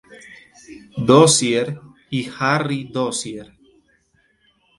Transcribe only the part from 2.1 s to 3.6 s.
'Harry' Dozier.